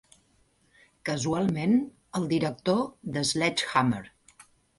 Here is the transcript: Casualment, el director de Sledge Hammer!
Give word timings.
Casualment, 1.09 1.75
el 2.21 2.25
director 2.33 2.81
de 3.19 3.25
Sledge 3.35 3.71
Hammer! 3.83 4.03